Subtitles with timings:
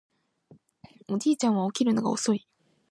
[1.09, 2.47] おじいちゃんは起きるのが遅い